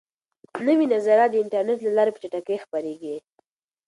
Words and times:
نوي 0.67 0.85
نظریات 0.93 1.29
د 1.31 1.35
انټرنیټ 1.43 1.79
له 1.83 1.91
لارې 1.97 2.11
په 2.13 2.19
چټکۍ 2.23 2.57
خپریږي. 2.63 3.15